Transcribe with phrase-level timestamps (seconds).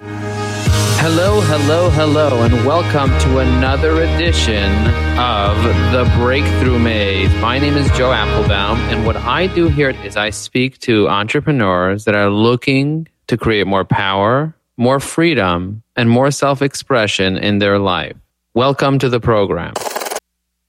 [0.00, 4.72] Hello, hello, hello, and welcome to another edition
[5.18, 5.56] of
[5.92, 7.34] The Breakthrough Maze.
[7.40, 12.04] My name is Joe Apfelbaum, and what I do here is I speak to entrepreneurs
[12.04, 17.80] that are looking to create more power, more freedom, and more self expression in their
[17.80, 18.16] life.
[18.54, 19.74] Welcome to the program.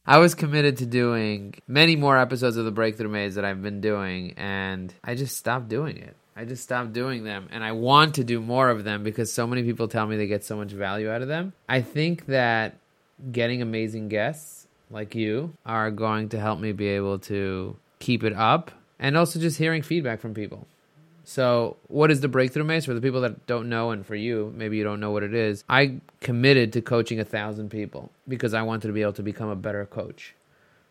[0.07, 3.79] I was committed to doing many more episodes of The Breakthrough Maze that I've been
[3.79, 6.15] doing, and I just stopped doing it.
[6.39, 9.45] I just stopped doing them and I want to do more of them because so
[9.45, 11.51] many people tell me they get so much value out of them.
[11.67, 12.77] I think that
[13.29, 18.31] getting amazing guests like you are going to help me be able to keep it
[18.31, 20.65] up and also just hearing feedback from people.
[21.25, 24.51] So, what is the breakthrough maze for the people that don't know, and for you,
[24.55, 25.63] maybe you don't know what it is?
[25.69, 29.49] I committed to coaching a thousand people because I wanted to be able to become
[29.49, 30.33] a better coach.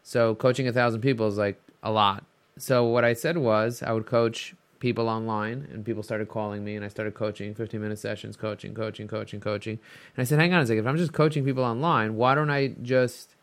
[0.04, 2.24] So, coaching a thousand people is like a lot.
[2.56, 6.76] So, what I said was I would coach people online and people started calling me
[6.76, 9.78] and I started coaching 15 minute sessions, coaching, coaching, coaching, coaching.
[10.16, 12.50] And I said, hang on a second, if I'm just coaching people online, why don't
[12.50, 13.34] I just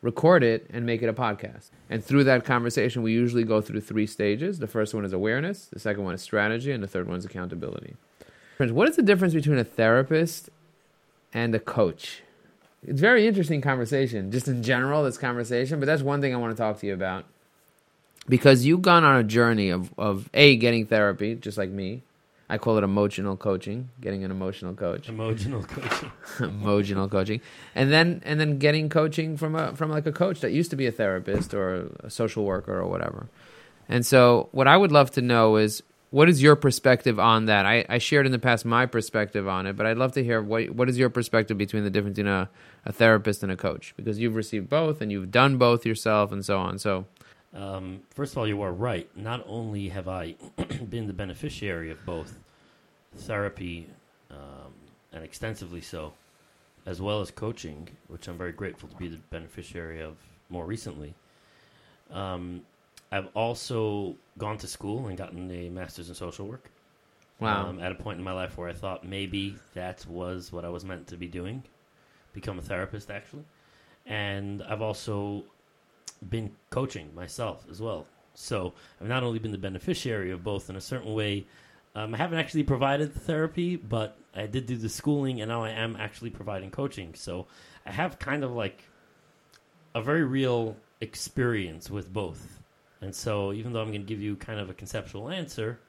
[0.00, 1.70] record it and make it a podcast?
[1.90, 4.58] And through that conversation, we usually go through three stages.
[4.58, 7.24] The first one is awareness, the second one is strategy, and the third one is
[7.24, 7.96] accountability.
[8.58, 10.50] What is the difference between a therapist
[11.32, 12.22] and a coach?
[12.86, 16.56] It's very interesting conversation, just in general, this conversation, but that's one thing I want
[16.56, 17.24] to talk to you about
[18.28, 22.02] because you've gone on a journey of, of a getting therapy just like me.
[22.50, 25.08] I call it emotional coaching getting an emotional coach.
[25.10, 26.10] Emotional coaching.
[26.40, 27.42] emotional coaching.
[27.74, 30.76] And then and then getting coaching from a from like a coach that used to
[30.76, 33.26] be a therapist or a social worker or whatever.
[33.88, 37.66] And so what i would love to know is what is your perspective on that?
[37.66, 40.40] I, I shared in the past my perspective on it but i'd love to hear
[40.40, 42.48] what what is your perspective between the difference in a,
[42.86, 43.92] a therapist and a coach?
[43.94, 46.78] Because you've received both and you've done both yourself and so on.
[46.78, 47.04] So
[47.54, 49.08] Um, first of all, you are right.
[49.16, 50.34] Not only have I
[50.88, 52.38] been the beneficiary of both
[53.16, 53.88] therapy
[54.30, 54.72] um,
[55.12, 56.12] and extensively so,
[56.86, 60.16] as well as coaching, which I'm very grateful to be the beneficiary of
[60.50, 61.14] more recently.
[62.10, 62.62] Um,
[63.10, 66.70] I've also gone to school and gotten a master's in social work.
[67.40, 70.64] wow Um, at a point in my life where I thought maybe that was what
[70.64, 71.62] I was meant to be doing,
[72.34, 73.44] become a therapist actually.
[74.04, 75.44] And I've also
[76.26, 78.06] been coaching myself as well.
[78.34, 81.46] So I've not only been the beneficiary of both in a certain way.
[81.94, 85.64] Um, I haven't actually provided the therapy, but I did do the schooling, and now
[85.64, 87.14] I am actually providing coaching.
[87.14, 87.46] So
[87.84, 88.84] I have kind of like
[89.94, 92.60] a very real experience with both.
[93.00, 95.80] And so even though I'm going to give you kind of a conceptual answer,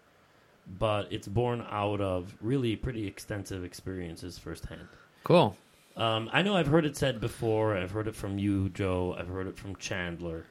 [0.80, 4.88] but it's born out of really pretty extensive experiences firsthand.
[5.24, 5.56] cool
[5.96, 7.76] Um, I know I've heard it said before.
[7.76, 9.16] I've heard it from you, Joe.
[9.20, 10.46] I've heard it from Chandler.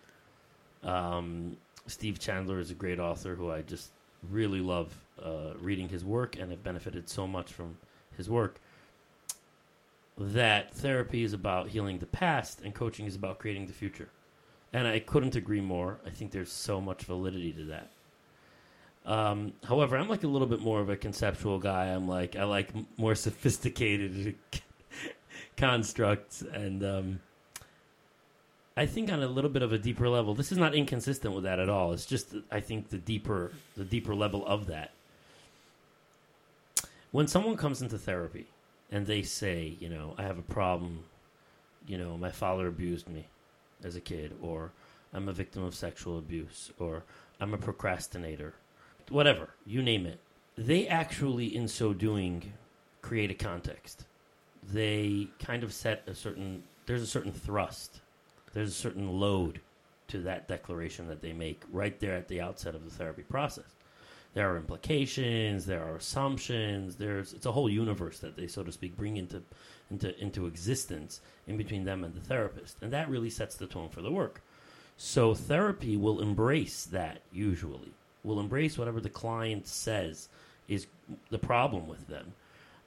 [0.82, 1.56] Um,
[1.87, 3.91] Steve Chandler is a great author who I just
[4.31, 7.76] really love uh, reading his work and have benefited so much from
[8.16, 8.60] his work.
[10.19, 14.10] That therapy is about healing the past and coaching is about creating the future.
[14.72, 15.99] And I couldn't agree more.
[16.05, 17.91] I think there's so much validity to that.
[19.06, 21.87] Um, however, I'm like a little bit more of a conceptual guy.
[21.87, 22.69] I'm like I like
[22.99, 24.34] more sophisticated
[25.58, 27.20] constructs and um,
[28.76, 31.42] I think on a little bit of a deeper level, this is not inconsistent with
[31.42, 31.92] that at all.
[31.92, 34.92] It's just I think the deeper the deeper level of that.
[37.10, 38.46] When someone comes into therapy
[38.92, 41.00] and they say, you know, I have a problem,
[41.88, 43.26] you know, my father abused me
[43.82, 44.70] as a kid, or
[45.12, 47.02] I'm a victim of sexual abuse, or
[47.40, 48.54] I'm a procrastinator,
[49.08, 50.20] whatever, you name it.
[50.56, 52.52] They actually, in so doing,
[53.00, 54.04] create a context
[54.72, 58.00] they kind of set a certain there's a certain thrust.
[58.54, 59.60] There's a certain load
[60.08, 63.76] to that declaration that they make right there at the outset of the therapy process.
[64.34, 68.72] There are implications there are assumptions there's it's a whole universe that they so to
[68.72, 69.42] speak bring into
[69.90, 72.76] into into existence in between them and the therapist.
[72.82, 74.42] And that really sets the tone for the work.
[74.96, 77.92] So therapy will embrace that usually
[78.24, 80.28] will embrace whatever the client says
[80.68, 80.86] is
[81.30, 82.32] the problem with them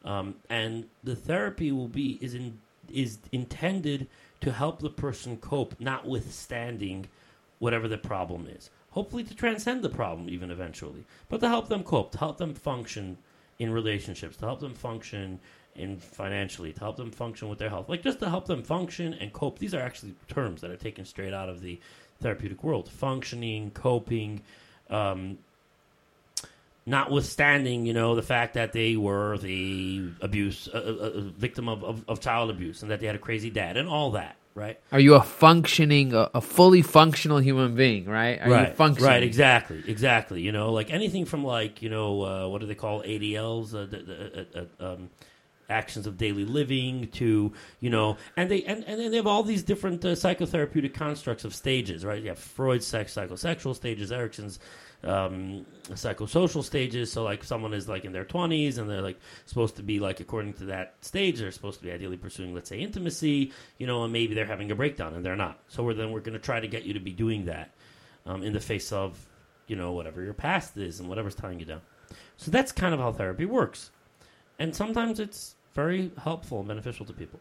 [0.04, 2.60] um, and the therapy will be is in
[2.92, 4.08] is intended
[4.42, 7.08] to help the person cope, notwithstanding
[7.60, 8.70] whatever the problem is.
[8.92, 12.54] Hopefully, to transcend the problem, even eventually, but to help them cope, to help them
[12.54, 13.18] function
[13.60, 15.40] in relationships, to help them function
[15.76, 19.14] in financially, to help them function with their health, like just to help them function
[19.14, 19.60] and cope.
[19.60, 21.80] These are actually terms that are taken straight out of the
[22.20, 24.42] therapeutic world: functioning, coping.
[24.90, 25.38] Um,
[26.86, 31.84] notwithstanding, you know, the fact that they were the abuse, uh, uh, uh, victim of,
[31.84, 34.36] of, of child abuse, and that they had a crazy dad, and all that.
[34.56, 34.80] right?
[34.92, 38.06] Are you a functioning, a, a fully functional human being?
[38.06, 38.42] Right?
[38.42, 39.10] Are right, you functioning?
[39.10, 40.42] Right, exactly, exactly.
[40.42, 43.86] You know, like anything from like you know uh, what do they call ADLs, uh,
[43.86, 45.10] the, the, uh, uh, um,
[45.70, 49.44] actions of daily living, to you know, and they and, and then they have all
[49.44, 52.22] these different uh, psychotherapeutic constructs of stages, right?
[52.22, 54.60] You have Freud's sex psychosexual stages, Erikson's
[55.04, 57.12] um, psychosocial stages.
[57.12, 60.20] So like someone is like in their twenties and they're like supposed to be like
[60.20, 64.04] according to that stage, they're supposed to be ideally pursuing, let's say, intimacy, you know,
[64.04, 65.60] and maybe they're having a breakdown and they're not.
[65.68, 67.72] So we're then we're going to try to get you to be doing that
[68.26, 69.28] um, in the face of
[69.68, 71.82] you know whatever your past is and whatever's tying you down.
[72.38, 73.92] So that's kind of how therapy works,
[74.60, 77.40] and sometimes it's very helpful and beneficial to people.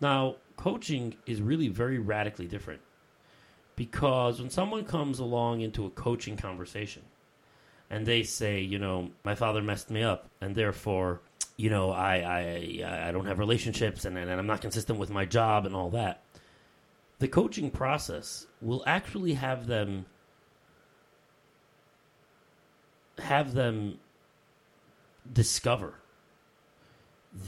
[0.00, 2.80] Now, coaching is really very radically different
[3.76, 7.02] because when someone comes along into a coaching conversation
[7.90, 11.20] and they say, you know, my father messed me up and therefore,
[11.56, 15.24] you know, I I I don't have relationships and, and I'm not consistent with my
[15.24, 16.22] job and all that.
[17.18, 20.06] The coaching process will actually have them
[23.18, 23.98] have them
[25.32, 25.94] discover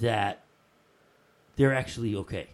[0.00, 0.43] that
[1.56, 2.49] they're actually okay.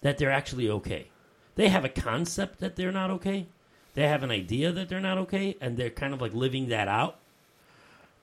[0.00, 1.11] That they're actually okay.
[1.54, 3.46] They have a concept that they're not okay.
[3.94, 6.88] They have an idea that they're not okay, and they're kind of like living that
[6.88, 7.18] out.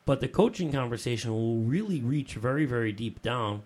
[0.05, 3.61] But the coaching conversation will really reach very, very deep down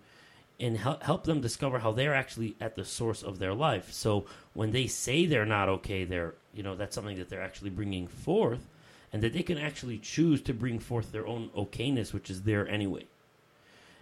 [0.60, 3.94] and help, help them discover how they're actually at the source of their life.
[3.94, 7.70] So when they say they're not okay, they're, you know, that's something that they're actually
[7.70, 8.68] bringing forth,
[9.14, 12.68] and that they can actually choose to bring forth their own okayness, which is there
[12.68, 13.06] anyway.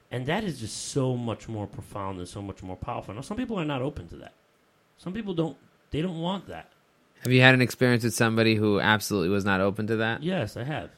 [0.10, 3.14] And that is just so much more profound and so much more powerful.
[3.14, 4.34] Now, some people are not open to that.
[5.02, 5.58] Some people don't.
[5.90, 6.72] They don't want that.
[7.24, 10.22] Have you had an experience with somebody who absolutely was not open to that?
[10.22, 10.92] Yes, I have.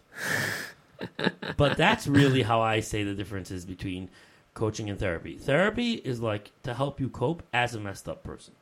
[1.58, 4.10] but that's really how I say the difference is between
[4.54, 5.38] coaching and therapy.
[5.38, 8.54] Therapy is like to help you cope as a messed up person.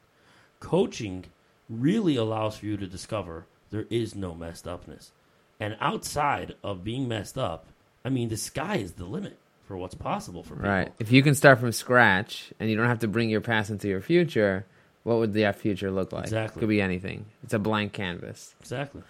[0.60, 1.26] Coaching
[1.70, 5.12] really allows for you to discover there is no messed upness.
[5.60, 7.68] And outside of being messed up,
[8.06, 10.70] I mean, the sky is the limit for what's possible for people.
[10.70, 10.94] Right.
[11.00, 13.88] If you can start from scratch and you don't have to bring your past into
[13.88, 14.66] your future,
[15.04, 16.26] what would that future look like?
[16.26, 16.60] Exactly.
[16.60, 17.26] Could be anything.
[17.44, 18.56] It's a blank canvas.
[18.60, 19.02] Exactly.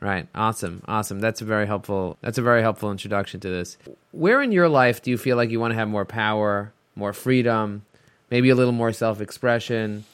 [0.00, 0.26] Right.
[0.34, 0.82] Awesome.
[0.88, 1.20] Awesome.
[1.20, 3.76] That's a very helpful that's a very helpful introduction to this.
[4.12, 7.12] Where in your life do you feel like you want to have more power, more
[7.12, 7.84] freedom,
[8.30, 10.04] maybe a little more self-expression,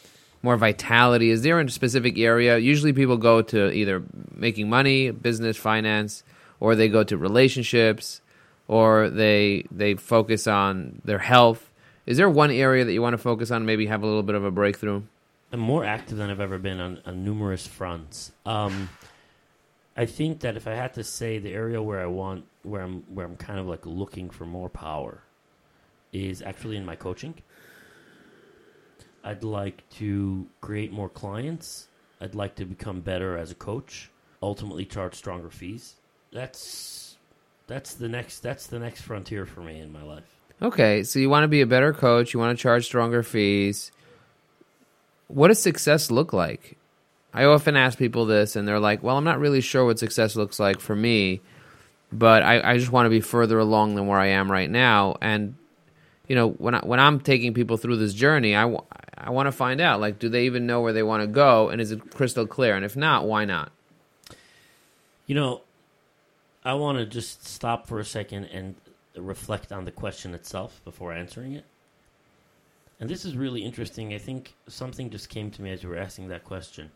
[0.43, 1.31] more vitality?
[1.31, 2.58] Is there a specific area?
[2.58, 4.02] Usually people go to either
[4.34, 6.25] making money, business, finance,
[6.58, 8.20] or they go to relationships,
[8.67, 11.70] or they they focus on their health.
[12.06, 14.34] Is there one area that you want to focus on, maybe have a little bit
[14.34, 15.02] of a breakthrough?
[15.52, 18.32] I'm more active than I've ever been on, on numerous fronts.
[18.44, 18.88] Um,
[19.96, 23.02] I think that if I had to say the area where I want, where I'm,
[23.14, 25.22] where I'm kind of like looking for more power,
[26.12, 27.34] is actually in my coaching.
[29.25, 31.88] I'd like to create more clients.
[32.20, 34.10] I'd like to become better as a coach.
[34.43, 35.96] Ultimately, charge stronger fees.
[36.32, 37.16] That's
[37.66, 40.25] that's the next that's the next frontier for me in my life.
[40.62, 43.90] Okay, so you want to be a better coach, you want to charge stronger fees.
[45.28, 46.76] What does success look like?
[47.34, 50.37] I often ask people this, and they're like, well, I'm not really sure what success
[50.37, 51.40] looks like for me,
[52.11, 55.17] but I, I just want to be further along than where I am right now.
[55.20, 55.56] And,
[56.28, 58.84] you know, when, I, when I'm taking people through this journey, I, w-
[59.19, 61.69] I want to find out, like, do they even know where they want to go?
[61.69, 62.75] And is it crystal clear?
[62.75, 63.70] And if not, why not?
[65.26, 65.61] You know,
[66.64, 68.76] I want to just stop for a second and
[69.17, 71.65] reflect on the question itself before answering it.
[72.98, 74.15] And this is really interesting.
[74.15, 76.91] I think something just came to me as you were asking that question.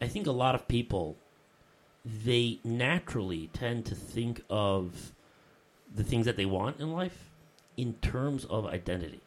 [0.00, 1.16] I think a lot of people
[2.04, 5.12] they naturally tend to think of
[5.94, 7.30] the things that they want in life
[7.76, 9.20] in terms of identity.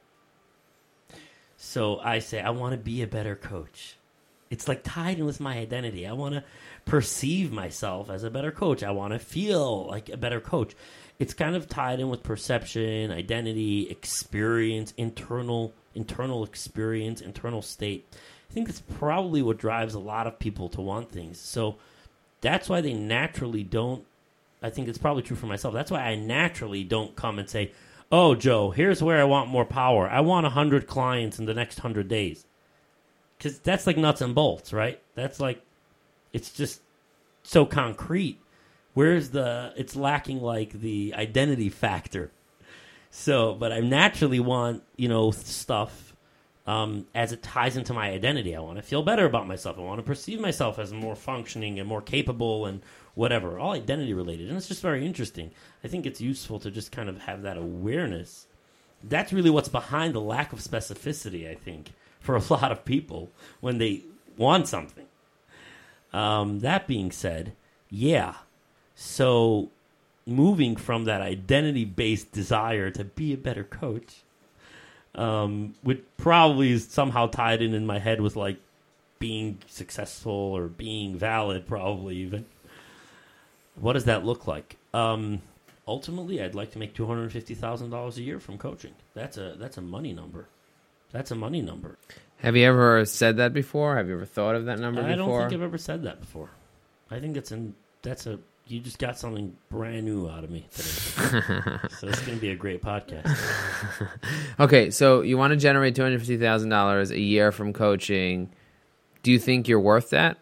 [1.57, 3.97] So I say I want to be a better coach.
[4.49, 6.07] It's like tied in with my identity.
[6.07, 6.43] I want to
[6.85, 8.83] perceive myself as a better coach.
[8.83, 10.75] I want to feel like a better coach
[11.21, 18.07] it's kind of tied in with perception, identity, experience, internal internal experience, internal state.
[18.49, 21.39] I think that's probably what drives a lot of people to want things.
[21.39, 21.75] So
[22.41, 24.03] that's why they naturally don't
[24.63, 25.75] I think it's probably true for myself.
[25.75, 27.71] That's why I naturally don't come and say,
[28.11, 30.09] "Oh, Joe, here's where I want more power.
[30.09, 32.47] I want 100 clients in the next 100 days."
[33.39, 34.99] Cuz that's like nuts and bolts, right?
[35.13, 35.61] That's like
[36.33, 36.81] it's just
[37.43, 38.39] so concrete.
[38.93, 42.31] Where's the it's lacking like the identity factor.
[43.09, 46.11] So but i naturally want you know stuff
[46.67, 48.55] um, as it ties into my identity.
[48.55, 49.77] I want to feel better about myself.
[49.77, 52.81] I want to perceive myself as more functioning and more capable and
[53.15, 54.47] whatever all identity related.
[54.47, 55.51] And it's just very interesting.
[55.83, 58.47] I think it's useful to just kind of have that awareness.
[59.03, 63.31] That's really what's behind the lack of specificity, I think, for a lot of people
[63.59, 64.03] when they
[64.37, 65.05] want something.
[66.13, 67.53] Um, that being said,
[67.89, 68.35] yeah.
[68.95, 69.69] So
[70.25, 74.23] moving from that identity based desire to be a better coach,
[75.15, 78.57] um, which probably is somehow tied in in my head with like
[79.19, 82.45] being successful or being valid, probably even.
[83.75, 84.77] What does that look like?
[84.93, 85.41] Um,
[85.87, 88.93] ultimately, I'd like to make two hundred fifty thousand dollars a year from coaching.
[89.13, 90.47] That's a that's a money number.
[91.11, 91.97] That's a money number.
[92.41, 93.97] Have you ever said that before?
[93.97, 95.41] Have you ever thought of that number I before?
[95.41, 96.49] don't think I've ever said that before.
[97.09, 100.65] I think that's an that's a you just got something brand new out of me
[100.71, 100.87] today.
[101.99, 103.27] so it's going to be a great podcast.
[104.59, 108.49] Okay, so you want to generate two hundred fifty thousand dollars a year from coaching.
[109.23, 110.37] Do you think you're worth that?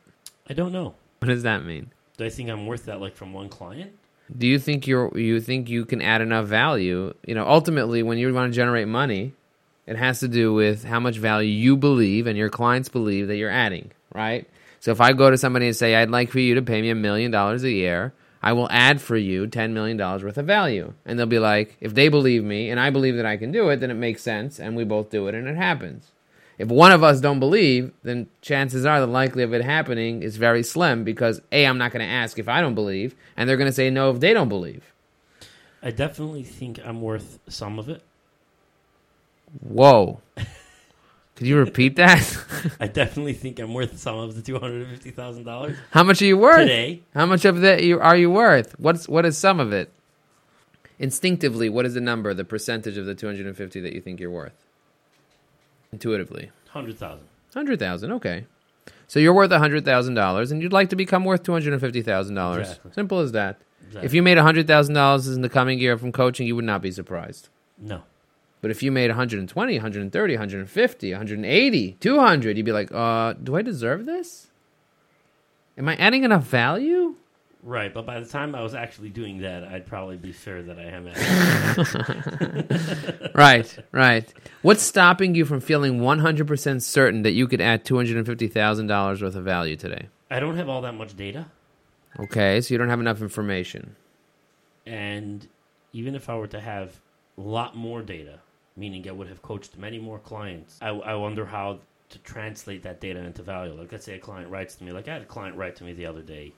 [0.49, 0.95] I don't know.
[1.19, 1.91] What does that mean?
[2.17, 3.91] Do I think I'm worth that like from one client?
[4.37, 7.13] Do you think you're you think you can add enough value?
[7.25, 9.33] You know, ultimately, when you want to generate money,
[9.89, 13.37] it has to do with how much value you believe and your clients believe that
[13.37, 14.47] you're adding, right?
[14.79, 16.91] So if I go to somebody and say, "I'd like for you to pay me
[16.91, 20.45] a million dollars a year," I will add for you ten million dollars worth of
[20.45, 23.51] value, and they'll be like, if they believe me and I believe that I can
[23.51, 26.11] do it, then it makes sense, and we both do it, and it happens.
[26.57, 30.37] If one of us don't believe, then chances are the likelihood of it happening is
[30.37, 33.57] very slim because A, I'm not going to ask if I don't believe, and they're
[33.57, 34.83] going to say no if they don't believe.
[35.81, 38.03] I definitely think I'm worth some of it.
[39.61, 40.21] Whoa.
[41.35, 42.37] Could you repeat that?
[42.81, 46.03] I definitely think I'm worth some of the two hundred and fifty thousand dollars How
[46.03, 46.59] much are you worth?
[46.59, 47.01] today.
[47.13, 48.77] How much of that are you worth?
[48.79, 49.91] What's what is some of it?
[50.99, 54.65] Instinctively, what is the number, the percentage of the 250 that you think you're worth?
[55.93, 56.51] Intuitively.
[56.69, 57.25] Hundred thousand.
[57.53, 58.45] 100,000, okay.
[59.07, 62.59] So you're worth $100,000 and you'd like to become worth $250,000.
[62.59, 62.91] Exactly.
[62.91, 63.59] Simple as that.
[63.87, 64.05] Exactly.
[64.05, 67.49] If you made $100,000 in the coming year from coaching, you would not be surprised.
[67.79, 68.03] no,
[68.61, 73.61] But if you made 120, 130, 150, 180, 200, you'd be like, uh, do I
[73.61, 74.47] deserve this?
[75.77, 77.15] Am I adding enough value?
[77.63, 77.93] right.
[77.93, 80.83] But by the time I was actually doing that, I'd probably be sure that I
[80.83, 81.07] am.
[81.07, 81.17] At
[83.35, 84.33] right, right.
[84.61, 89.75] What's stopping you from feeling 100% certain that you could add $250,000 worth of value
[89.75, 90.07] today?
[90.31, 91.47] I don't have all that much data,
[92.19, 93.95] Okay, so you don't have enough information.
[94.85, 95.47] and
[95.93, 96.99] even if I were to have
[97.37, 98.39] a lot more data,
[98.79, 102.99] meaning I would have coached many more clients, I, I wonder how to translate that
[102.99, 103.73] data into value.
[103.73, 105.83] Like, let's say a client writes to me, like I had a client write to
[105.83, 106.53] me the other day,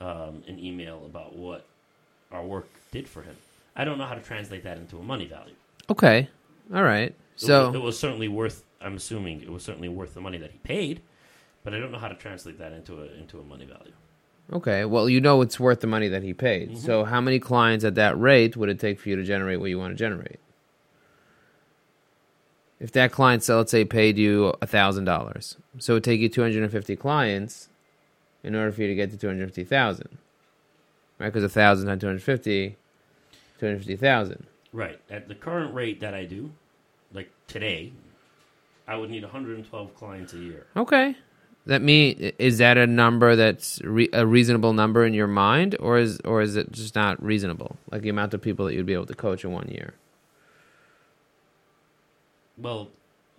[0.00, 1.64] um, an email about what
[2.32, 3.36] our work did for him.
[3.76, 5.54] I don't know how to translate that into a money value.
[5.90, 6.28] Okay,
[6.74, 7.08] all right.
[7.08, 7.14] It
[7.66, 8.64] was- it was certainly worth.
[8.80, 11.00] I'm assuming it was certainly worth the money that he paid,
[11.62, 13.92] but I don't know how to translate that into a into a money value.
[14.52, 16.78] okay, well, you know it's worth the money that he paid.
[16.78, 19.70] So, how many clients at that rate would it take for you to generate what
[19.70, 20.38] you want to generate?
[22.78, 26.96] If that client, so let's say, paid you $1,000, so it would take you 250
[26.96, 27.68] clients
[28.42, 30.18] in order for you to get to 250,000.
[31.18, 31.26] Right?
[31.28, 32.76] Because a 1,000 times 250,
[33.58, 34.46] 250,000.
[34.72, 35.00] Right.
[35.08, 36.50] At the current rate that I do,
[37.14, 37.92] like today,
[38.86, 40.66] I would need 112 clients a year.
[40.76, 41.16] Okay.
[41.64, 45.98] That mean is that a number that's re- a reasonable number in your mind, or
[45.98, 47.76] is or is it just not reasonable?
[47.90, 49.94] Like the amount of people that you'd be able to coach in one year.
[52.58, 52.88] Well,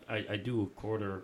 [0.10, 1.24] I, I do a quarter.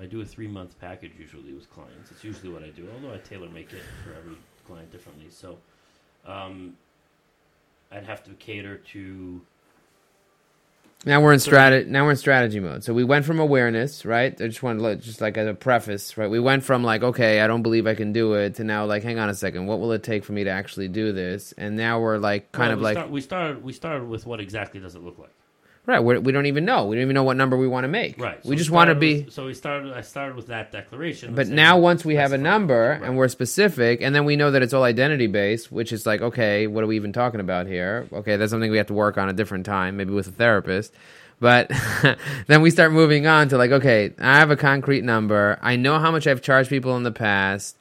[0.00, 2.10] I do a three month package usually with clients.
[2.10, 5.26] It's usually what I do, although I tailor make it for every client differently.
[5.30, 5.58] So,
[6.26, 6.76] um,
[7.90, 9.40] I'd have to cater to
[11.04, 11.90] Now we're in strategy.
[11.90, 12.84] Now we're in strategy mode.
[12.84, 14.32] So we went from awareness, right?
[14.40, 16.30] I just want to let, just like as a preface, right?
[16.30, 19.02] We went from like, okay, I don't believe I can do it, to now like,
[19.02, 21.52] hang on a second, what will it take for me to actually do this?
[21.58, 23.64] And now we're like, kind Well, of we like, start, we started.
[23.64, 25.32] We started with what exactly does it look like?
[25.86, 26.00] Right?
[26.00, 26.86] We're, we don't even know.
[26.86, 28.18] We don't even know what number we want to make.
[28.20, 28.44] Right.
[28.44, 29.22] we so just want to be.
[29.24, 29.92] with- so we started.
[29.92, 31.34] I started with that declaration.
[31.34, 33.02] But now, once we have a number Right.
[33.08, 36.20] and we're specific, and then we know that it's all identity based, which is like,
[36.20, 38.06] okay, what are we even talking about here?
[38.12, 40.92] Okay, that's something we have to work on a different time, maybe with a therapist.
[41.40, 41.72] But
[42.46, 45.58] then we start moving on to like, okay, I have a concrete number.
[45.60, 47.76] I know how much I've charged people in the past.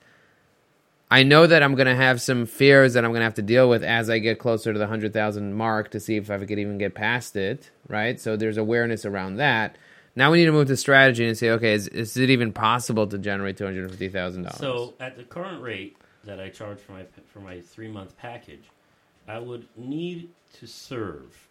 [1.11, 3.41] I know that I'm going to have some fears that I'm going to have to
[3.41, 6.57] deal with as I get closer to the 100,000 mark to see if I could
[6.57, 8.19] even get past it, right?
[8.19, 9.77] So there's awareness around that.
[10.15, 13.07] Now we need to move to strategy and say, okay, is, is it even possible
[13.07, 14.57] to generate $250,000?
[14.57, 18.63] So at the current rate that I charge for my for my three month package,
[19.27, 21.47] I would need to serve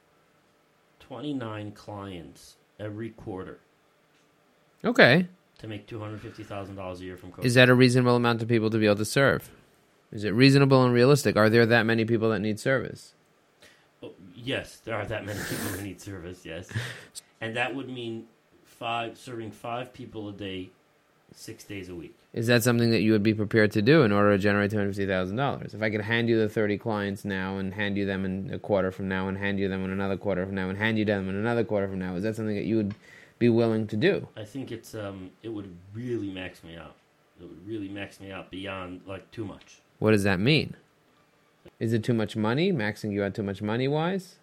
[1.00, 3.58] twenty nine clients every quarter
[4.84, 5.26] okay.
[5.60, 7.44] To make two hundred fifty thousand dollars a year from coaching.
[7.44, 9.50] Is that a reasonable amount of people to be able to serve?
[10.10, 11.36] Is it reasonable and realistic?
[11.36, 13.14] Are there that many people that need service?
[14.02, 16.44] Oh, Yes, there are that many people who need service.
[16.44, 16.68] Yes,
[17.40, 18.24] and that would mean
[18.64, 20.70] five serving five people a day,
[21.34, 22.16] six days a week.
[22.32, 24.78] Is that something that you would be prepared to do in order to generate two
[24.78, 25.74] hundred fifty thousand dollars?
[25.74, 28.58] If I could hand you the thirty clients now, and hand you them in a
[28.58, 31.04] quarter from now, and hand you them in another quarter from now, and hand you
[31.04, 32.94] them in another quarter from now, is that something that you would
[33.40, 34.28] be willing to do?
[34.36, 36.94] I think it's um, it would really max me out.
[37.40, 39.80] It would really max me out beyond like too much.
[39.98, 40.76] What does that mean?
[41.80, 42.72] Is it too much money?
[42.72, 44.36] Maxing you out too much money wise?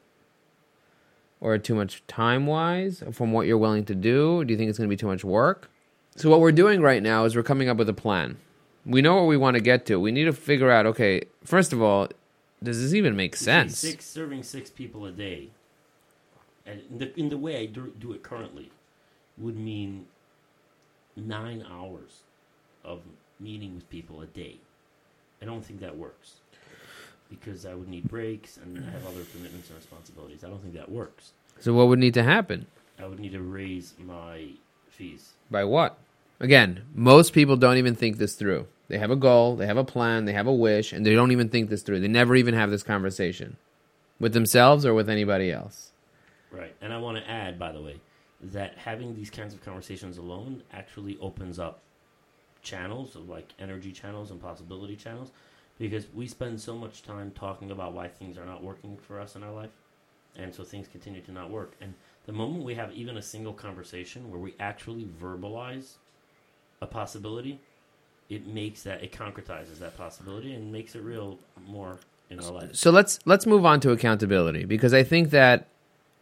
[1.40, 4.44] Or too much time wise from what you're willing to do?
[4.44, 5.70] Do you think it's going to be too much work?
[6.16, 8.38] So, what we're doing right now is we're coming up with a plan.
[8.86, 10.00] We know what we want to get to.
[10.00, 12.08] We need to figure out okay, first of all,
[12.64, 13.78] does this even make sense?
[13.78, 15.52] Six serving six people a day,
[16.66, 18.72] and in the, in the way I do, do it currently,
[19.38, 20.06] would mean
[21.16, 22.22] nine hours
[22.84, 23.02] of
[23.40, 24.58] meeting with people a day.
[25.42, 26.36] I don't think that works
[27.30, 30.44] because I would need breaks and I have other commitments and responsibilities.
[30.44, 31.34] I don't think that works.
[31.60, 32.68] So, what would need to happen?
[33.00, 34.48] I would need to raise my
[34.90, 35.34] fees.
[35.52, 35.98] By what?
[36.40, 38.68] Again, most people don't even think this through.
[38.88, 41.32] They have a goal, they have a plan, they have a wish, and they don't
[41.32, 42.00] even think this through.
[42.00, 43.58] They never even have this conversation
[44.20, 45.92] with themselves or with anybody else.
[46.52, 46.74] Right.
[46.82, 48.00] And I want to add, by the way,
[48.42, 51.82] that having these kinds of conversations alone actually opens up
[52.62, 55.32] channels of like energy channels and possibility channels
[55.80, 59.36] because we spend so much time talking about why things are not working for us
[59.36, 59.70] in our life.
[60.36, 61.74] And so things continue to not work.
[61.82, 61.94] And
[62.26, 65.96] the moment we have even a single conversation where we actually verbalize
[66.82, 67.60] a possibility,
[68.30, 71.98] it makes that it concretizes that possibility and makes it real more
[72.30, 72.76] in our life.
[72.76, 75.68] So let's let's move on to accountability because I think that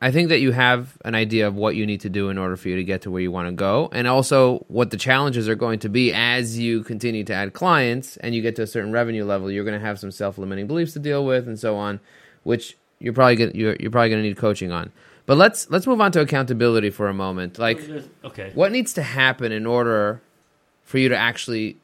[0.05, 2.55] I think that you have an idea of what you need to do in order
[2.55, 5.49] for you to get to where you want to go and also what the challenges
[5.49, 8.67] are going to be as you continue to add clients and you get to a
[8.67, 11.75] certain revenue level you're going to have some self-limiting beliefs to deal with and so
[11.75, 11.99] on
[12.43, 14.91] which you're probably going you're, you're probably going to need coaching on.
[15.25, 17.57] But let's let's move on to accountability for a moment.
[17.57, 17.81] Like
[18.23, 18.51] okay.
[18.53, 20.21] what needs to happen in order
[20.83, 21.77] for you to actually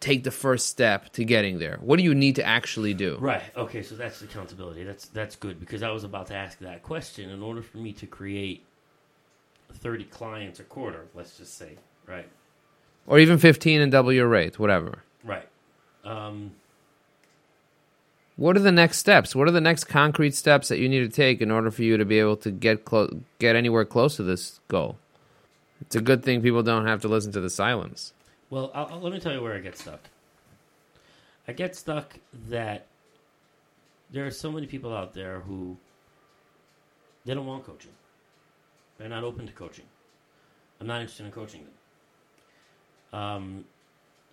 [0.00, 1.78] take the first step to getting there?
[1.80, 3.16] What do you need to actually do?
[3.20, 3.42] Right.
[3.56, 3.82] Okay.
[3.82, 4.84] So that's accountability.
[4.84, 7.30] That's that's good because I was about to ask that question.
[7.30, 8.64] In order for me to create
[9.74, 12.28] thirty clients a quarter, let's just say, right,
[13.06, 15.04] Or even 15 and double your rate, whatever.
[15.24, 15.46] right.
[16.04, 16.52] Um,
[18.36, 19.34] What are the next steps?
[19.36, 21.96] What are the next concrete steps that you need to take in order for you
[21.98, 24.96] to be able to get clo- get anywhere close to this goal?
[25.82, 28.12] It's a good thing people don't have to listen to the silence.
[28.50, 30.00] Well, I'll, let me tell you where I get stuck.
[31.48, 32.14] I get stuck
[32.48, 32.86] that
[34.10, 35.76] there are so many people out there who
[37.24, 37.92] they don't want coaching.
[38.98, 39.86] They're not open to coaching.
[40.80, 41.64] I'm not interested in coaching
[43.12, 43.20] them.
[43.20, 43.64] Um,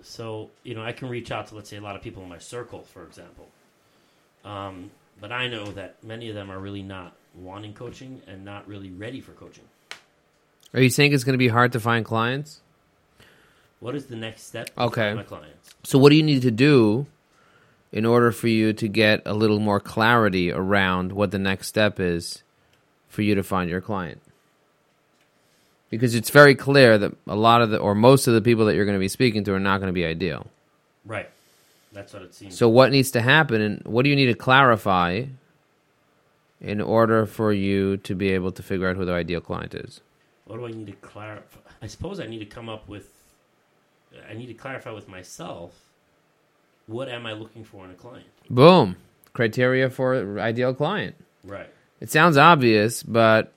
[0.02, 2.30] so you know, I can reach out to let's say a lot of people in
[2.30, 3.48] my circle, for example.
[4.44, 8.68] Um, but I know that many of them are really not wanting coaching and not
[8.68, 9.64] really ready for coaching.
[10.74, 12.62] Are you saying it's going to be hard to find clients?
[13.80, 14.70] What is the next step?
[14.78, 15.14] Okay.
[15.14, 15.76] my clients.
[15.84, 17.06] So what do you need to do
[17.92, 22.00] in order for you to get a little more clarity around what the next step
[22.00, 22.44] is
[23.08, 24.22] for you to find your client?
[25.90, 28.76] Because it's very clear that a lot of the or most of the people that
[28.76, 30.48] you're going to be speaking to are not going to be ideal.
[31.06, 31.30] Right.
[31.94, 32.58] That's what it seems.
[32.58, 35.26] So what needs to happen and what do you need to clarify
[36.60, 40.02] in order for you to be able to figure out who the ideal client is?
[40.46, 41.60] What do I need to clarify?
[41.82, 43.17] I suppose I need to come up with.
[44.30, 45.74] I need to clarify with myself.
[46.88, 48.28] What am I looking for in a client?
[48.50, 48.96] Boom.
[49.34, 51.16] Criteria for ideal client.
[51.44, 51.70] Right.
[52.00, 53.54] It sounds obvious, but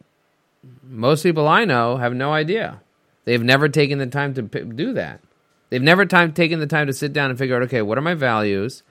[0.83, 2.81] most people I know have no idea.
[3.25, 5.21] They've never taken the time to p- do that.
[5.69, 8.03] They've never time taken the time to sit down and figure out, okay, what are
[8.03, 8.83] my values?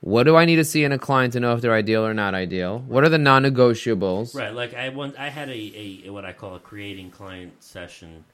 [0.00, 2.14] What do I need to see in a client to know if they're ideal or
[2.14, 2.80] not ideal?
[2.86, 4.34] What are the non-negotiables?
[4.34, 4.54] Right.
[4.54, 8.24] Like I once I had a, a what I call a creating client session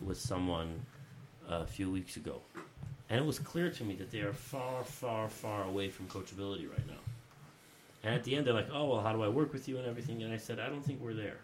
[0.00, 0.86] with someone
[1.50, 2.40] a few weeks ago,
[3.08, 6.70] and it was clear to me that they are far, far, far away from coachability
[6.70, 7.02] right now.
[8.02, 9.86] And at the end, they're like, "Oh well, how do I work with you and
[9.86, 11.38] everything?" And I said, "I don't think we're there.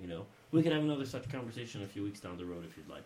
[0.00, 2.76] You know, we can have another such conversation a few weeks down the road if
[2.76, 3.04] you'd like."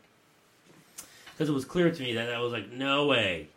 [1.32, 3.48] Because it was clear to me that I was like, "No way,"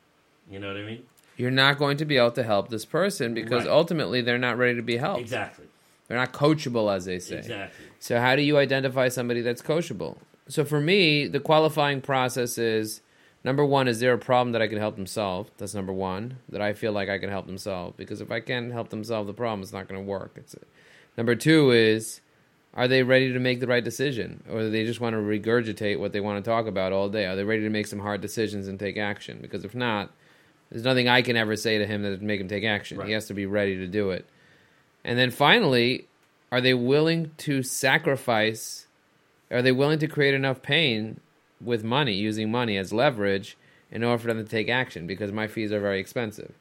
[0.49, 1.03] you know what I mean?
[1.36, 3.71] You're not going to be able to help this person because Right.
[3.73, 5.21] ultimately they're not ready to be helped.
[5.21, 5.65] Exactly.
[6.08, 7.39] They're not coachable, as they say.
[7.39, 7.86] Exactly.
[7.99, 10.17] So how do you identify somebody that's coachable?
[10.47, 13.01] So for me, the qualifying process is
[13.43, 15.51] number one, is there a problem that I can help them solve?
[15.58, 17.95] That's number one, that I feel like I can help them solve.
[17.97, 20.34] Because if I can't help them solve the problem, it's not going to work.
[20.36, 20.56] It's
[21.17, 22.21] number two is
[22.75, 24.43] are they ready to make the right decision?
[24.49, 27.25] Or do they just want to regurgitate what they want to talk about all day?
[27.25, 29.39] Are they ready to make some hard decisions and take action?
[29.41, 30.12] Because if not,
[30.69, 32.97] there's nothing I can ever say to him that would make him take action.
[32.97, 33.08] Right.
[33.08, 34.25] He has to be ready to do it.
[35.03, 36.08] And then finally,
[36.51, 38.88] are they willing to sacrifice?
[39.54, 41.20] Are they willing to create enough pain
[41.62, 43.56] with money, using money as leverage
[43.92, 45.08] in order for them to take action?
[45.08, 46.54] Because my fees are very expensive.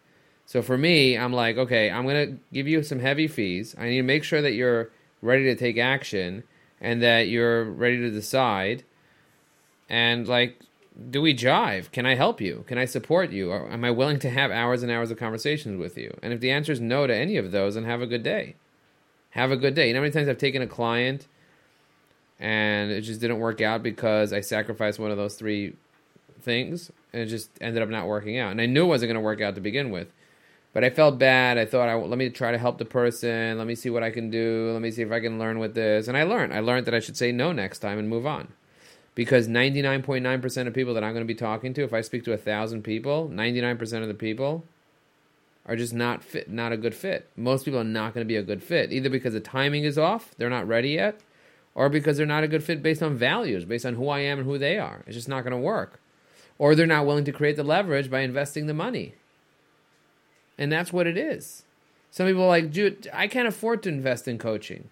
[0.45, 3.75] So for me, I'm like, okay, I'm going to give you some heavy fees.
[3.79, 4.91] I need to make sure that you're
[5.23, 6.43] ready to take action
[6.81, 8.85] and that you're ready to decide.
[9.89, 10.61] And like,
[11.11, 11.91] do we jive?
[11.93, 12.65] Can I help you?
[12.67, 13.51] Can I support you?
[13.51, 16.15] Or am I willing to have hours and hours of conversations with you?
[16.23, 18.57] And if the answer is no to any of those, then have a good day.
[19.31, 19.89] Have a good day.
[19.89, 21.27] You know how many times I've taken a client
[22.43, 25.75] and it just didn't work out because I sacrificed one of those three
[26.41, 28.51] things and it just ended up not working out.
[28.51, 30.09] And I knew it wasn't going to work out to begin with.
[30.73, 31.57] But I felt bad.
[31.57, 33.59] I thought, I, let me try to help the person.
[33.59, 34.71] Let me see what I can do.
[34.73, 36.09] Let me see if I can learn with this.
[36.09, 36.53] And I learned.
[36.53, 38.49] I learned that I should say no next time and move on.
[39.15, 42.33] Because 99.9% of people that I'm going to be talking to, if I speak to
[42.33, 44.65] a 1,000 people, 99% of the people
[45.65, 47.29] are just not fit, not a good fit.
[47.37, 49.97] Most people are not going to be a good fit, either because the timing is
[49.97, 51.21] off, they're not ready yet,
[51.75, 54.39] or because they're not a good fit based on values, based on who I am
[54.39, 55.03] and who they are.
[55.07, 56.01] It's just not going to work.
[56.59, 59.15] Or they're not willing to create the leverage by investing the money.
[60.59, 61.65] And that's what it is.
[62.11, 64.91] Some people are like, dude, I can't afford to invest in coaching.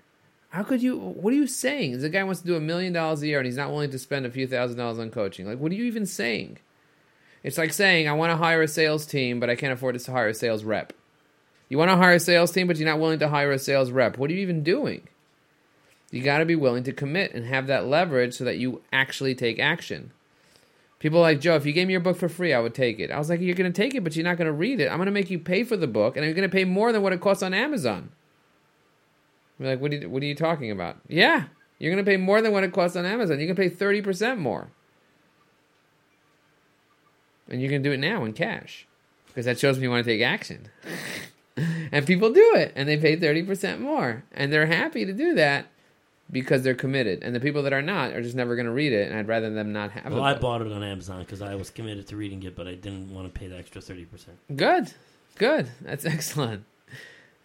[0.48, 0.98] How could you?
[0.98, 2.00] What are you saying?
[2.00, 3.98] The guy wants to do a million dollars a year and he's not willing to
[3.98, 5.46] spend a few thousand dollars on coaching.
[5.46, 6.58] Like, what are you even saying?
[7.42, 10.12] It's like saying, I want to hire a sales team, but I can't afford to
[10.12, 10.92] hire a sales rep.
[11.68, 13.90] You want to hire a sales team, but you're not willing to hire a sales
[13.92, 14.18] rep.
[14.18, 15.06] What are you even doing?
[16.10, 19.34] You got to be willing to commit and have that leverage so that you actually
[19.34, 20.12] take action.
[20.98, 23.10] People like Joe, if you gave me your book for free, I would take it.
[23.10, 24.90] I was like, you're going to take it, but you're not going to read it.
[24.90, 26.92] I'm going to make you pay for the book, and you're going to pay more
[26.92, 28.10] than what it costs on Amazon.
[29.58, 30.96] You're like, what are you, what are you talking about?
[31.08, 31.44] Yeah,
[31.78, 33.40] you're going to pay more than what it costs on Amazon.
[33.40, 34.68] You can pay 30% more.
[37.48, 38.86] And you can do it now in cash
[39.26, 40.68] because that shows me you want to take action.
[41.56, 44.24] and people do it, and they pay 30% more.
[44.32, 45.66] And they're happy to do that
[46.30, 48.92] because they're committed, and the people that are not are just never going to read
[48.92, 49.08] it.
[49.08, 50.12] And I'd rather them not have.
[50.12, 50.14] It.
[50.14, 50.30] Well, it.
[50.30, 53.12] I bought it on Amazon because I was committed to reading it, but I didn't
[53.12, 54.38] want to pay the extra thirty percent.
[54.54, 54.92] Good,
[55.36, 55.68] good.
[55.80, 56.64] That's excellent.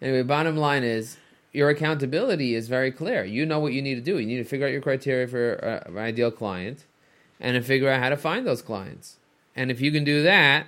[0.00, 1.16] Anyway, bottom line is
[1.52, 3.24] your accountability is very clear.
[3.24, 4.18] You know what you need to do.
[4.18, 6.84] You need to figure out your criteria for uh, an ideal client,
[7.40, 9.16] and to figure out how to find those clients.
[9.54, 10.66] And if you can do that,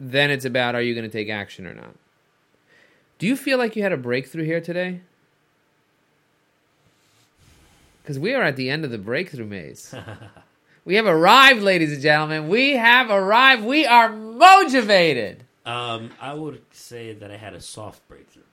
[0.00, 1.94] then it's about are you going to take action or not.
[3.18, 5.00] Do you feel like you had a breakthrough here today?
[8.06, 9.92] Because we are at the end of the breakthrough maze.
[10.84, 12.46] we have arrived, ladies and gentlemen.
[12.46, 13.64] We have arrived.
[13.64, 15.42] We are motivated.
[15.64, 18.44] Um, I would say that I had a soft breakthrough.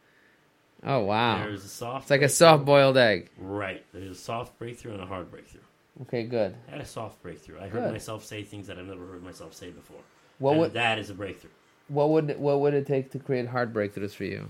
[0.84, 1.44] Oh wow!
[1.44, 2.06] There's a soft.
[2.06, 3.30] It's like a soft boiled egg.
[3.38, 3.86] Right.
[3.94, 5.62] There's a soft breakthrough and a hard breakthrough.
[6.02, 6.56] Okay, good.
[6.68, 7.60] I had a soft breakthrough.
[7.60, 7.92] I heard Good.
[7.92, 10.02] myself say things that I've never heard myself say before.
[10.40, 11.52] What and would that is a breakthrough.
[11.90, 14.50] what would what would it take to create hard breakthroughs for you?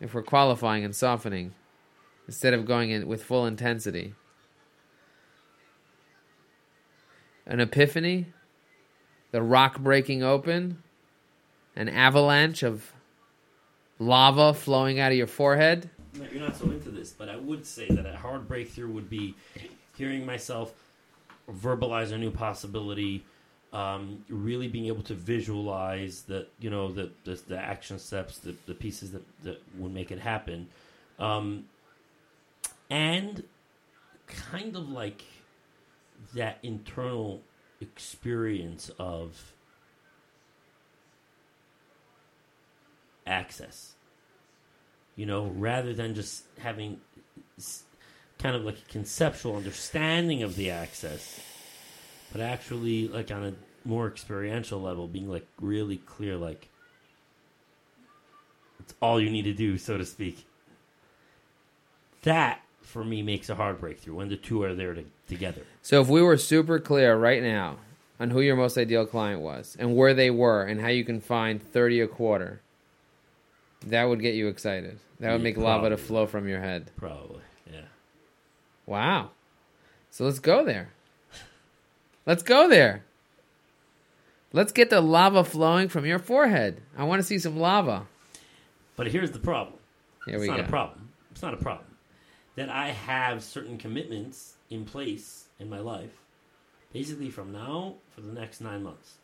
[0.00, 1.52] If we're qualifying and softening,
[2.26, 4.14] instead of going in with full intensity,
[7.46, 8.26] an epiphany,
[9.30, 10.82] the rock breaking open,
[11.76, 12.92] an avalanche of
[13.98, 15.90] lava flowing out of your forehead.
[16.32, 19.34] You're not so into this, but I would say that a hard breakthrough would be
[19.96, 20.74] hearing myself
[21.50, 23.24] verbalize a new possibility,
[23.72, 28.54] um, really being able to visualize the you know the the, the action steps, the,
[28.66, 30.68] the pieces that, that would make it happen,
[31.18, 31.64] um,
[32.90, 33.42] and
[34.26, 35.24] kind of like
[36.34, 37.42] that internal
[37.80, 39.52] experience of
[43.26, 43.96] access
[45.16, 47.00] you know, rather than just having
[48.38, 51.40] kind of like a conceptual understanding of the access,
[52.30, 53.54] but actually like on a
[53.88, 56.68] more experiential level, being like really clear, like
[58.78, 60.46] it's all you need to do, so to speak.
[62.22, 65.62] That for me makes a hard breakthrough when the two are there to, together.
[65.82, 67.78] So if we were super clear right now
[68.18, 71.20] on who your most ideal client was and where they were and how you can
[71.20, 72.60] find 30 a quarter,
[73.86, 74.98] that would get you excited.
[75.20, 76.90] That would Yeah, make lava to flow from your head.
[76.96, 77.82] Probably, yeah.
[78.86, 79.30] Wow.
[80.10, 80.90] So let's go there.
[82.24, 83.04] Let's go there.
[84.52, 86.80] Let's get the lava flowing from your forehead.
[86.96, 88.06] I want to see some lava.
[88.96, 89.76] But here's the problem.
[90.24, 90.64] Here it's we not go.
[90.64, 91.08] a problem.
[91.32, 91.85] It's not a problem.
[92.56, 96.10] That I have certain commitments in place in my life,
[96.92, 99.14] basically from now for the next nine months.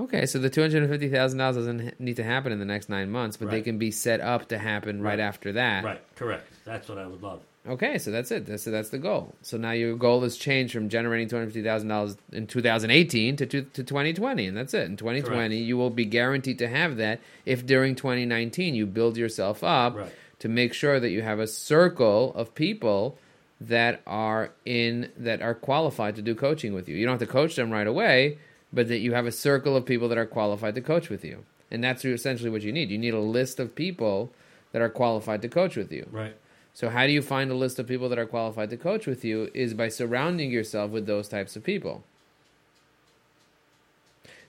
[0.00, 2.64] Okay, so the two hundred and fifty thousand dollars doesn't need to happen in the
[2.64, 5.20] next nine months, but they can be set up to happen right, Right.
[5.20, 5.82] after that.
[5.84, 6.46] Right, correct.
[6.64, 7.40] That's what I would love.
[7.66, 8.46] Okay, so that's it.
[8.46, 9.34] That's, so that's the goal.
[9.42, 12.62] So now your goal has changed from generating two hundred fifty thousand dollars in two
[12.62, 14.82] thousand eighteen to two, to twenty twenty, and that's it.
[14.82, 18.86] In twenty twenty, you will be guaranteed to have that if during twenty nineteen you
[18.86, 20.12] build yourself up Right.
[20.38, 23.18] To make sure that you have a circle of people
[23.60, 26.96] that are in that are qualified to do coaching with you.
[26.96, 28.38] You don't have to coach them right away,
[28.72, 31.44] but that you have a circle of people that are qualified to coach with you.
[31.70, 32.90] And that's essentially what you need.
[32.90, 34.30] You need a list of people
[34.72, 36.06] that are qualified to coach with you.
[36.10, 36.36] Right.
[36.72, 39.24] So how do you find a list of people that are qualified to coach with
[39.24, 42.04] you is by surrounding yourself with those types of people.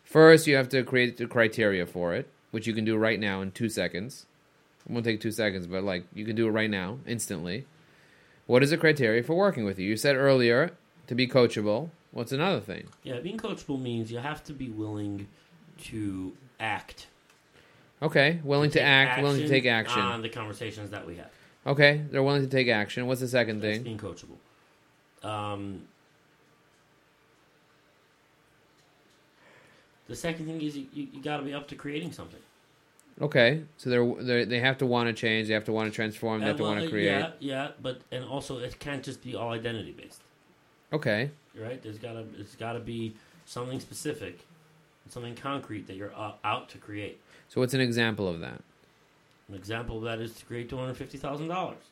[0.03, 3.41] First, you have to create the criteria for it, which you can do right now
[3.41, 4.25] in 2 seconds.
[4.89, 7.65] It won't take 2 seconds, but like you can do it right now instantly.
[8.47, 9.87] What is the criteria for working with you?
[9.87, 10.71] You said earlier
[11.07, 11.91] to be coachable.
[12.11, 12.87] What's another thing?
[13.03, 15.27] Yeah, being coachable means you have to be willing
[15.83, 17.05] to act.
[18.01, 20.01] Okay, willing to Take act, willing to take action.
[20.01, 21.29] on the conversations that we have.
[21.67, 23.05] Okay, they're willing to take action.
[23.05, 23.83] What's the second That's thing?
[23.83, 24.37] being coachable.
[25.27, 25.83] Um,
[30.07, 32.39] the second thing is you, you, you got to be up to creating something.
[33.21, 35.49] Okay, so they're, they're they have to want to change.
[35.49, 36.39] They have to want to transform.
[36.39, 37.05] They have to well, want to uh, create.
[37.05, 40.21] Yeah, yeah, but and also it can't just be all identity based,
[40.93, 41.81] Okay, right?
[41.81, 44.39] There's gotta it's gotta be something specific,
[45.09, 47.19] something concrete that you're uh, out to create.
[47.49, 48.61] so what's an example of that?
[49.49, 51.83] An example of that is to create two hundred fifty thousand dollars.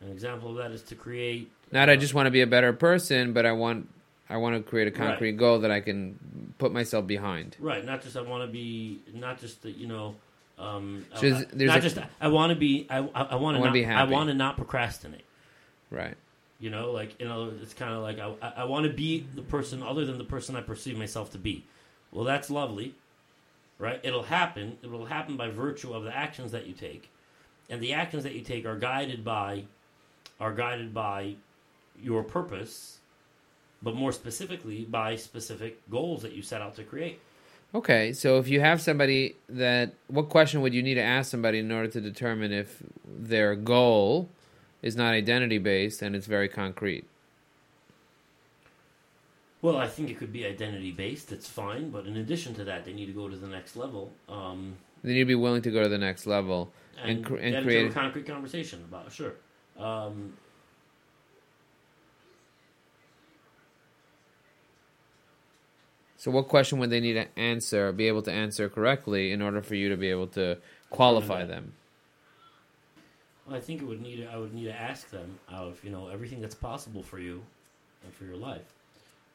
[0.00, 1.50] An example of that is to create.
[1.72, 3.88] Not I uh, just want to be a better person, but I want
[4.28, 5.08] I want to create a Right.
[5.08, 7.56] concrete goal that I can put myself behind.
[7.58, 10.16] Right, not just I want to be, not just that you know,
[10.58, 13.60] um, So I- there's not a- just I want to be, I, I, want to
[13.60, 15.24] wanna not, I want to not procrastinate.
[15.90, 16.16] Right.
[16.60, 19.26] You know, like you know, it's kind of like I, I- I want to be
[19.34, 21.64] the person other than the person I perceive myself to be.
[22.12, 22.94] Well, that's lovely,
[23.78, 24.00] right?
[24.02, 24.78] It'll happen.
[24.82, 27.10] It will happen by virtue of the actions that you take,
[27.68, 29.64] and the actions that you take are guided by,
[30.40, 31.34] are guided by,
[32.00, 33.00] your purpose,
[33.82, 37.20] but more specifically by specific goals that you set out to create.
[37.74, 41.58] Okay, so if you have somebody that, what question would you need to ask somebody
[41.58, 44.28] in order to determine if their goal
[44.80, 47.04] is not identity based and it's very concrete?
[49.60, 51.32] Well, I think it could be identity based.
[51.32, 54.12] It's fine, but in addition to that, they need to go to the next level
[54.28, 56.70] um, They need to be willing to go to the next level.
[57.02, 59.10] and, And cr- and get create- into a concrete conversation about.
[59.10, 59.32] Sure.
[59.78, 60.34] Um,
[66.24, 69.60] So, what question would they need to answer, be able to answer correctly, in order
[69.60, 70.56] for you to be able to
[70.88, 71.74] qualify them?
[73.46, 74.26] well, I think it would need.
[74.32, 77.42] I would need to ask them out of you know everything that's possible for you
[78.02, 78.72] and for your life,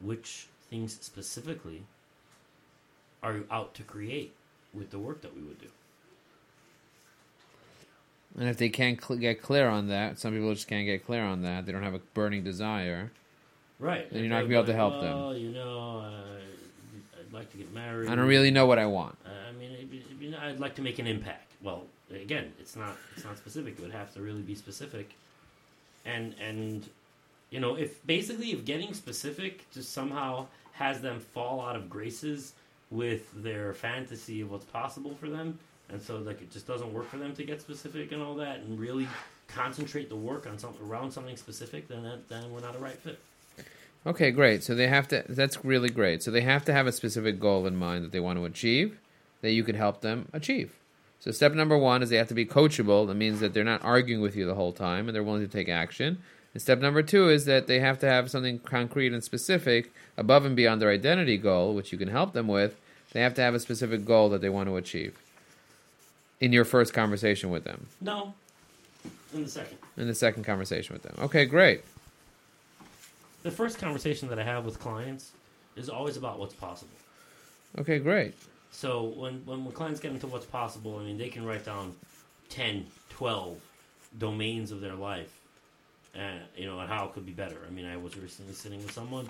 [0.01, 1.83] which things specifically
[3.21, 4.33] are you out to create
[4.73, 5.67] with the work that we would do.
[8.39, 11.23] And if they can't cl- get clear on that, some people just can't get clear
[11.23, 11.67] on that.
[11.67, 13.11] They don't have a burning desire.
[13.77, 14.11] Right.
[14.11, 15.19] Then you're not gonna be able to help like, them.
[15.19, 16.39] Well, you know, uh,
[17.29, 18.09] I'd like to get married.
[18.09, 19.15] I don't really know what I want.
[19.25, 21.51] Uh, I mean, it'd be- it'd be- I'd like to make an impact.
[21.61, 23.73] Well, again, it's not it's not specific.
[23.77, 25.13] It would have to really be specific,
[26.05, 26.89] and and
[27.51, 32.53] you know, if basically if getting specific just somehow has them fall out of graces
[32.89, 37.07] with their fantasy of what's possible for them, and so like it just doesn't work
[37.09, 39.07] for them to get specific and all that, and really
[39.47, 42.97] concentrate the work on something around something specific, then that, then we're not a right
[42.99, 43.19] fit.
[44.09, 44.63] Okay, great.
[44.63, 45.23] So they have to.
[45.29, 46.23] That's really great.
[46.23, 48.97] So they have to have a specific goal in mind that they want to achieve,
[49.41, 50.75] that you could help them achieve.
[51.19, 53.05] So step number one is they have to be coachable.
[53.07, 55.51] That means that they're not arguing with you the whole time and they're willing to
[55.51, 56.17] take action.
[56.53, 60.45] And step number two is that they have to have something concrete and specific above
[60.45, 62.75] and beyond their identity goal, which you can help them with.
[63.11, 65.17] They have to have a specific goal that they want to achieve
[66.39, 68.33] in your first conversation with them, No,
[69.33, 69.77] in the second.
[69.97, 71.15] in the second conversation with them.
[71.19, 71.81] Okay, great.
[73.43, 75.31] The first conversation that I have with clients
[75.75, 76.91] is always about what's possible.
[77.77, 78.33] Okay, great.
[78.71, 81.95] So when when clients get into what's possible, I mean, they can write down
[82.49, 83.57] 10, 12
[84.17, 85.31] domains of their life,
[86.13, 87.57] and you know, and how it could be better.
[87.65, 89.29] I mean, I was recently sitting with someone.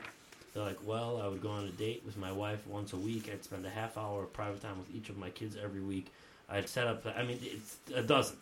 [0.54, 3.30] They're like, "Well, I would go on a date with my wife once a week.
[3.32, 6.08] I'd spend a half hour of private time with each of my kids every week.
[6.50, 7.06] I'd set up.
[7.06, 8.38] I mean, it's a dozen.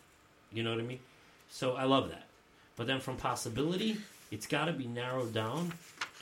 [0.52, 1.00] You know what I mean?
[1.50, 2.26] So I love that.
[2.76, 3.98] But then from possibility,
[4.30, 5.72] it's got to be narrowed down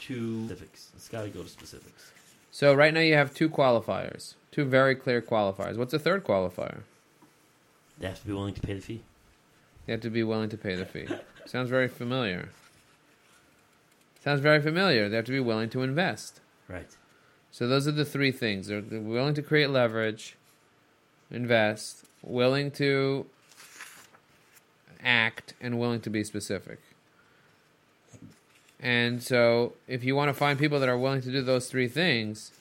[0.03, 0.91] to specifics.
[0.97, 2.13] It's got to go to specifics.
[2.51, 5.77] So right now you have two qualifiers, two very clear qualifiers.
[5.77, 6.81] What's the third qualifier?
[7.99, 9.03] They have to be willing to pay the fee.
[9.87, 11.07] They have to be willing to pay the fee.
[11.47, 12.51] Sounds very familiar.
[14.23, 15.09] Sounds very familiar.
[15.09, 16.41] They have to be willing to invest.
[16.69, 16.97] Right.
[17.53, 18.67] So those are the three things.
[18.67, 20.37] They're, they're willing to create leverage,
[21.31, 23.27] invest, willing to
[25.03, 26.81] act, and willing to be specific.
[28.87, 31.89] And so if you want to find people that are willing to do those three
[31.89, 32.53] things,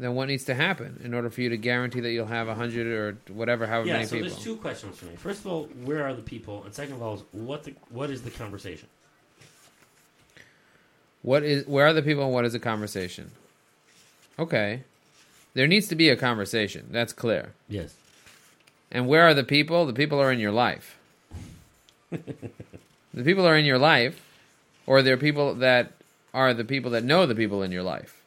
[0.00, 2.86] then what needs to happen in order for you to guarantee that you'll have 100
[2.88, 4.30] or whatever, however yeah, many so people?
[4.30, 5.14] there's two questions for me.
[5.14, 6.64] First of all, where are the people?
[6.64, 8.88] And second of all, is what the what is the conversation?
[11.22, 13.30] What is where are the people and what is the conversation?
[14.40, 14.82] Okay.
[15.54, 16.88] There needs to be a conversation.
[16.90, 17.52] That's clear.
[17.68, 17.94] Yes.
[18.90, 19.86] And where are the people?
[19.86, 20.98] The people are in your life.
[22.10, 24.24] the people are in your life
[24.88, 25.92] or they're people that
[26.32, 28.22] are the people that know the people in your life.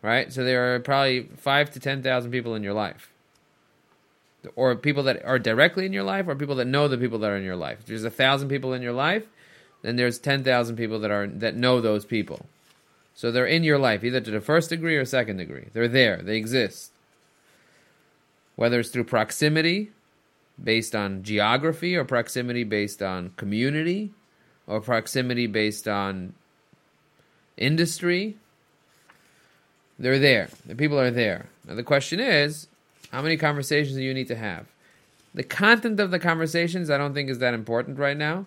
[0.00, 0.32] Right?
[0.32, 3.12] So there are probably 5 to 10,000 people in your life.
[4.56, 7.30] Or people that are directly in your life or people that know the people that
[7.30, 7.80] are in your life.
[7.80, 9.26] If there's a 1,000 people in your life,
[9.82, 12.46] then there's 10,000 people that are that know those people.
[13.14, 15.66] So they're in your life, either to the first degree or second degree.
[15.74, 16.92] They're there, they exist.
[18.56, 19.90] Whether it's through proximity,
[20.62, 24.12] based on geography, or proximity based on community,
[24.68, 26.34] or proximity based on
[27.56, 28.36] industry,
[29.98, 30.50] they're there.
[30.66, 31.46] The people are there.
[31.66, 32.68] Now, the question is
[33.10, 34.66] how many conversations do you need to have?
[35.34, 38.46] The content of the conversations, I don't think, is that important right now.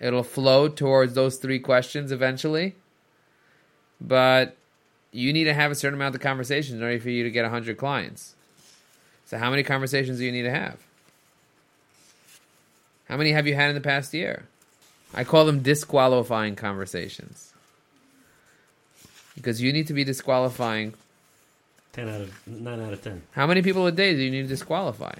[0.00, 2.76] It'll flow towards those three questions eventually.
[4.00, 4.56] But
[5.10, 7.42] you need to have a certain amount of conversations in order for you to get
[7.42, 8.36] 100 clients.
[9.24, 10.78] So, how many conversations do you need to have?
[13.08, 14.46] How many have you had in the past year?
[15.14, 17.52] I call them disqualifying conversations.
[19.34, 20.94] Because you need to be disqualifying.
[21.92, 23.22] Ten out of nine out of ten.
[23.32, 25.14] How many people a day do you need to disqualify?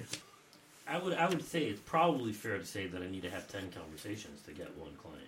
[0.87, 3.47] I would I would say it's probably fair to say that I need to have
[3.47, 5.27] ten conversations to get one client.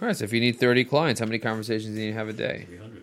[0.00, 2.32] All right, so if you need 30 clients, how many conversations do you have a
[2.32, 2.64] day?
[2.68, 3.02] Three hundred.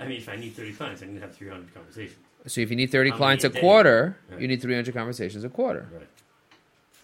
[0.00, 2.16] I mean, if I need thirty clients, I need to have three hundred conversations.
[2.46, 4.40] So if you need 30 How clients a a quarter, Right.
[4.40, 5.88] you need 300 conversations a quarter.
[5.92, 6.06] Right.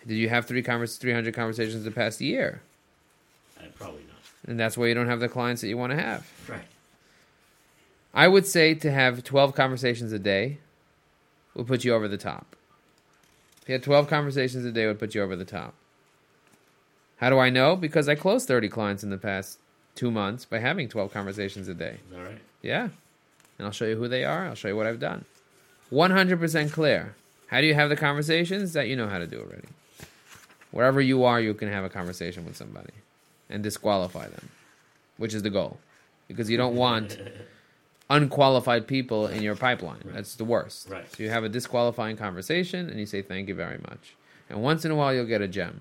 [0.06, 2.60] Did you have three convers- 300 conversations the past year?
[3.60, 4.18] I probably not.
[4.46, 6.30] And that's why you don't have the clients that you want to have.
[6.48, 6.64] Right.
[8.12, 10.58] I would say to have 12 conversations a day
[11.54, 12.54] would put you over the top.
[13.62, 15.74] If you had 12 conversations a day, it would put you over the top.
[17.16, 17.76] How do I know?
[17.76, 19.58] Because I closed 30 clients in the past
[19.94, 21.98] two months by having 12 conversations a day.
[22.10, 22.38] That right?
[22.60, 22.88] Yeah.
[23.58, 24.46] And I'll show you who they are.
[24.46, 25.24] I'll show you what I've done.
[25.90, 27.14] 100% clear.
[27.46, 28.72] How do you have the conversations?
[28.72, 29.68] That you know how to do already.
[30.74, 32.90] Wherever you are, you can have a conversation with somebody
[33.48, 34.48] and disqualify them,
[35.18, 35.78] which is the goal.
[36.26, 37.16] Because you don't want
[38.10, 40.00] unqualified people in your pipeline.
[40.04, 40.16] Right.
[40.16, 40.88] That's the worst.
[40.88, 41.04] Right.
[41.14, 44.16] So you have a disqualifying conversation and you say thank you very much.
[44.50, 45.80] And once in a while you'll get a gem.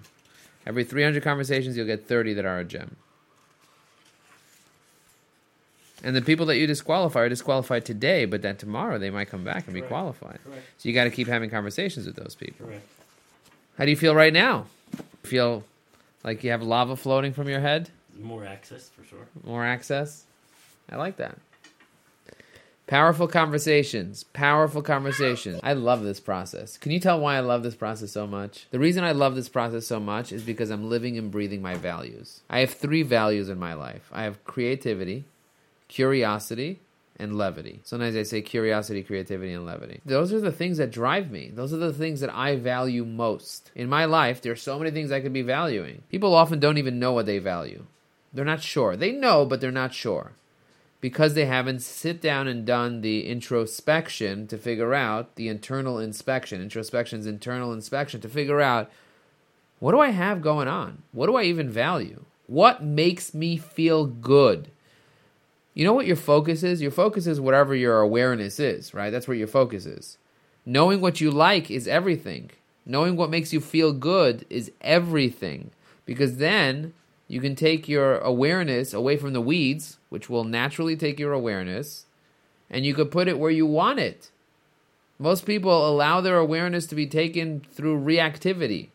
[0.63, 2.95] Every 300 conversations you'll get 30 that are a gem.
[6.03, 9.43] And the people that you disqualify are disqualified today, but then tomorrow they might come
[9.43, 9.91] back and be Correct.
[9.91, 10.39] qualified.
[10.43, 10.62] Correct.
[10.77, 12.67] So you got to keep having conversations with those people.
[12.67, 12.86] Correct.
[13.79, 14.67] How do you feel right now?
[15.23, 15.63] Feel
[16.23, 17.89] like you have lava floating from your head?
[18.19, 19.27] More access for sure.
[19.43, 20.25] More access?
[20.89, 21.38] I like that.
[22.86, 24.23] Powerful conversations.
[24.23, 25.62] Powerful conversations.
[25.63, 26.77] I love this process.
[26.77, 28.67] Can you tell why I love this process so much?
[28.71, 31.75] The reason I love this process so much is because I'm living and breathing my
[31.75, 32.41] values.
[32.49, 35.23] I have three values in my life I have creativity,
[35.88, 36.81] curiosity,
[37.17, 37.82] and levity.
[37.84, 40.02] Sometimes I say curiosity, creativity, and levity.
[40.06, 41.52] Those are the things that drive me.
[41.54, 43.71] Those are the things that I value most.
[43.76, 46.04] In my life, there are so many things I could be valuing.
[46.10, 47.86] People often don't even know what they value.
[48.34, 48.95] They're not sure.
[48.95, 50.34] They know, but they're not sure.
[51.02, 56.62] Because they haven't sit down and done the introspection to figure out the internal inspection.
[56.62, 58.89] Introspection is internal inspection to figure out
[59.80, 61.04] what do I have going on?
[61.12, 62.23] What do I even value?
[62.47, 64.69] What makes me feel good?
[65.73, 66.81] You know what your focus is?
[66.81, 69.09] Your focus is whatever your awareness is, right?
[69.09, 70.17] That's where your focus is.
[70.65, 72.51] Knowing what you like is everything.
[72.86, 75.71] Knowing what makes you feel good is everything.
[76.05, 76.93] Because then
[77.27, 82.05] you can take your awareness away from the weeds, which will naturally take your awareness,
[82.69, 84.29] and you could put it where you want it.
[85.17, 88.89] Most people allow their awareness to be taken through reactivity.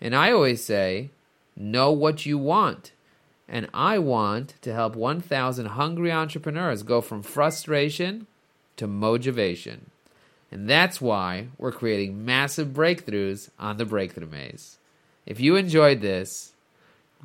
[0.00, 1.10] And I always say,
[1.56, 2.92] know what you want.
[3.50, 8.28] And I want to help 1,000 hungry entrepreneurs go from frustration
[8.76, 9.90] to motivation.
[10.52, 14.78] And that's why we're creating massive breakthroughs on the Breakthrough Maze.
[15.26, 16.52] If you enjoyed this,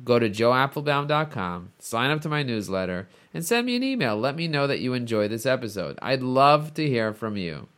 [0.04, 4.16] go to joeapfelbaum.com, sign up to my newsletter, and send me an email.
[4.16, 5.96] Let me know that you enjoyed this episode.
[6.02, 7.68] I'd love to hear from you.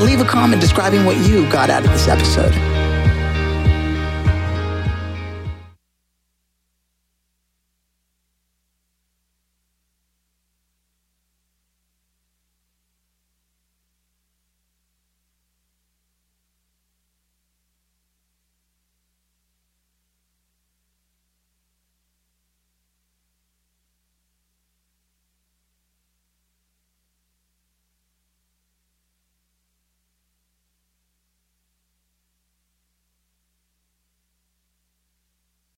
[0.00, 2.69] leave a comment describing what you got out of this episode.